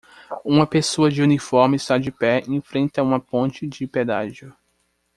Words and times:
Uma 0.43 0.65
pessoa 0.65 1.11
de 1.11 1.21
uniforme 1.21 1.75
está 1.75 1.95
de 1.99 2.11
pé 2.11 2.39
em 2.47 2.59
frente 2.59 2.99
a 2.99 3.03
uma 3.03 3.19
ponte 3.19 3.67
de 3.67 3.85
pedágio 3.85 4.51